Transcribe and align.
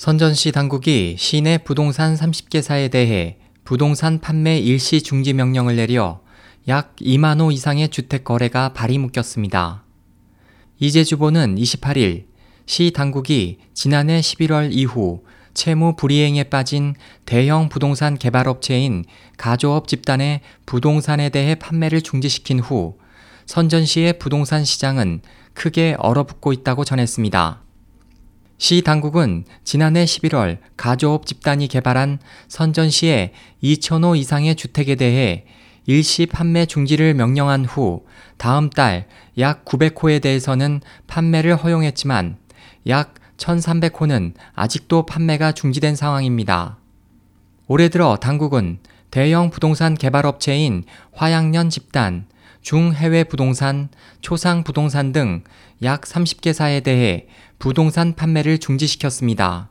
선전시 0.00 0.50
당국이 0.52 1.16
시내 1.18 1.58
부동산 1.58 2.14
30개사에 2.14 2.90
대해 2.90 3.36
부동산 3.64 4.18
판매 4.18 4.56
일시 4.56 5.02
중지 5.02 5.34
명령을 5.34 5.76
내려 5.76 6.22
약 6.68 6.96
2만 6.96 7.38
호 7.38 7.50
이상의 7.50 7.90
주택 7.90 8.24
거래가 8.24 8.72
발이 8.72 8.96
묶였습니다. 8.96 9.84
이재 10.78 11.04
주보는 11.04 11.56
28일 11.56 12.24
시 12.64 12.92
당국이 12.92 13.58
지난해 13.74 14.20
11월 14.20 14.70
이후 14.72 15.22
채무 15.52 15.96
불이행에 15.96 16.44
빠진 16.44 16.94
대형 17.26 17.68
부동산 17.68 18.16
개발업체인 18.16 19.04
가조업 19.36 19.86
집단의 19.86 20.40
부동산에 20.64 21.28
대해 21.28 21.56
판매를 21.56 22.00
중지시킨 22.00 22.60
후 22.60 22.96
선전시의 23.44 24.18
부동산 24.18 24.64
시장은 24.64 25.20
크게 25.52 25.96
얼어붙고 25.98 26.54
있다고 26.54 26.86
전했습니다. 26.86 27.64
시 28.60 28.82
당국은 28.82 29.44
지난해 29.64 30.04
11월 30.04 30.58
가조업 30.76 31.26
집단이 31.26 31.66
개발한 31.66 32.20
선전시의 32.46 33.32
2천호 33.64 34.16
이상의 34.16 34.54
주택에 34.54 34.94
대해 34.94 35.46
일시 35.86 36.26
판매 36.26 36.66
중지를 36.66 37.14
명령한 37.14 37.64
후 37.64 38.04
다음 38.36 38.70
달 38.70 39.06
약 39.40 39.64
900호에 39.64 40.20
대해서는 40.20 40.82
판매를 41.06 41.56
허용했지만 41.56 42.36
약 42.88 43.14
1300호는 43.38 44.34
아직도 44.54 45.06
판매가 45.06 45.52
중지된 45.52 45.96
상황입니다. 45.96 46.76
올해 47.66 47.88
들어 47.88 48.16
당국은 48.16 48.78
대형 49.10 49.50
부동산 49.50 49.94
개발업체인 49.94 50.84
화양년 51.12 51.70
집단, 51.70 52.26
중해외 52.62 53.24
부동산, 53.24 53.88
초상 54.20 54.64
부동산 54.64 55.12
등 55.12 55.42
약 55.82 56.02
30개사에 56.02 56.82
대해 56.82 57.26
부동산 57.58 58.14
판매를 58.14 58.58
중지시켰습니다. 58.58 59.70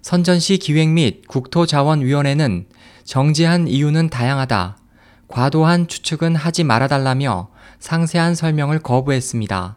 선전시 0.00 0.58
기획 0.58 0.90
및 0.90 1.26
국토자원위원회는 1.26 2.66
정지한 3.04 3.66
이유는 3.66 4.10
다양하다. 4.10 4.78
과도한 5.26 5.88
추측은 5.88 6.36
하지 6.36 6.62
말아달라며 6.62 7.48
상세한 7.80 8.34
설명을 8.36 8.78
거부했습니다. 8.78 9.76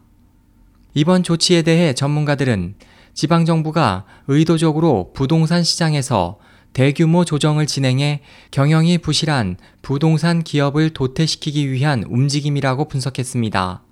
이번 0.94 1.24
조치에 1.24 1.64
대해 1.64 1.94
전문가들은 1.94 2.76
지방정부가 3.14 4.06
의도적으로 4.28 5.12
부동산 5.14 5.64
시장에서 5.64 6.38
대규모 6.74 7.26
조정을 7.26 7.68
진행해 7.68 8.22
경영이 8.52 9.00
부실한 9.00 9.58
부동산 9.82 10.44
기업을 10.44 10.92
도태시키기 10.92 11.72
위한 11.72 12.04
움직임이라고 12.08 12.88
분석했습니다. 12.88 13.84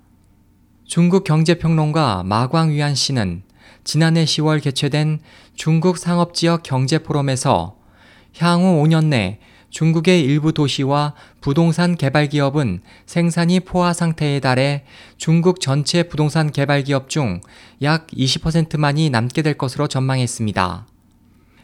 중국 0.86 1.24
경제평론가 1.24 2.22
마광위안 2.24 2.94
씨는 2.94 3.42
지난해 3.84 4.24
10월 4.24 4.62
개최된 4.62 5.20
중국 5.54 5.98
상업지역 5.98 6.62
경제포럼에서 6.62 7.76
향후 8.38 8.82
5년 8.82 9.06
내 9.06 9.38
중국의 9.70 10.22
일부 10.22 10.52
도시와 10.52 11.14
부동산 11.40 11.96
개발 11.96 12.28
기업은 12.28 12.80
생산이 13.06 13.60
포화 13.60 13.92
상태에 13.92 14.40
달해 14.40 14.84
중국 15.16 15.60
전체 15.60 16.02
부동산 16.02 16.50
개발 16.50 16.82
기업 16.82 17.08
중 17.08 17.40
약 17.82 18.08
20%만이 18.08 19.10
남게 19.10 19.42
될 19.42 19.54
것으로 19.54 19.86
전망했습니다. 19.86 20.86